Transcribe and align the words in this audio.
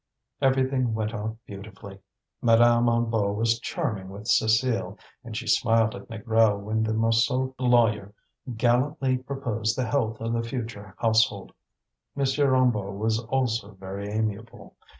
Everything 0.41 0.95
went 0.95 1.13
off 1.13 1.35
beautifully, 1.45 1.99
Madame 2.41 2.87
Hennebeau 2.87 3.33
was 3.33 3.59
charming 3.59 4.09
with 4.09 4.23
Cécile, 4.23 4.97
and 5.23 5.37
she 5.37 5.45
smiled 5.45 5.93
at 5.93 6.07
Négrel 6.09 6.59
when 6.61 6.81
the 6.81 6.91
Montsou 6.93 7.53
lawyer 7.59 8.11
gallantly 8.57 9.19
proposed 9.19 9.77
the 9.77 9.85
health 9.85 10.19
of 10.19 10.33
the 10.33 10.41
future 10.41 10.95
household. 10.97 11.53
M. 12.17 12.23
Hennebeau 12.23 12.97
was 12.97 13.19
also 13.19 13.73
very 13.73 14.09
amiable. 14.09 14.75